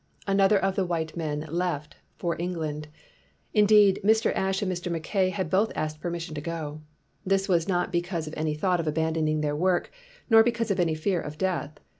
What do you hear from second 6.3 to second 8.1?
to go. This was not be